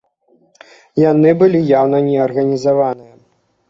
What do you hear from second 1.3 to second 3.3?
былі яўна неарганізаваныя.